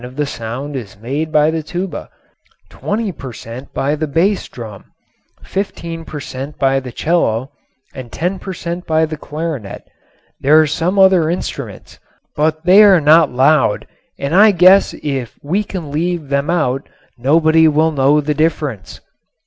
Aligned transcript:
of 0.03 0.15
the 0.15 0.25
sound 0.25 0.75
is 0.75 0.97
made 0.97 1.31
by 1.31 1.51
the 1.51 1.61
tuba, 1.61 2.09
20 2.71 3.11
per 3.11 3.31
cent. 3.31 3.71
by 3.71 3.93
the 3.95 4.07
bass 4.07 4.47
drum, 4.47 4.85
15 5.43 6.05
per 6.05 6.19
cent. 6.19 6.57
by 6.57 6.79
the 6.79 6.91
'cello 6.91 7.51
and 7.93 8.11
10 8.11 8.39
per 8.39 8.51
cent. 8.51 8.87
by 8.87 9.05
the 9.05 9.15
clarinet. 9.15 9.87
There 10.39 10.59
are 10.59 10.65
some 10.65 10.97
other 10.97 11.29
instruments, 11.29 11.99
but 12.35 12.65
they 12.65 12.81
are 12.81 12.99
not 12.99 13.31
loud 13.31 13.85
and 14.17 14.33
I 14.33 14.49
guess 14.49 14.95
if 15.03 15.37
we 15.43 15.63
can 15.63 15.91
leave 15.91 16.29
them 16.29 16.49
out 16.49 16.89
nobody 17.15 17.67
will 17.67 17.91
know 17.91 18.21
the 18.21 18.33
difference." 18.33 19.01